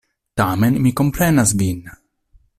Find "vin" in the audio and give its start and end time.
1.59-1.85